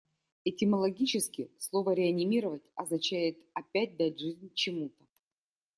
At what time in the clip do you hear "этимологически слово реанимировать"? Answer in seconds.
0.45-2.71